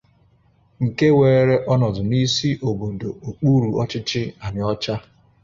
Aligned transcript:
nke 0.85 1.05
weere 1.17 1.55
ọnọdụ 1.73 2.01
n'isi 2.09 2.49
obodo 2.67 3.09
okpuru 3.27 3.69
ọchịchị 3.81 4.23
Anaọcha 4.45 4.95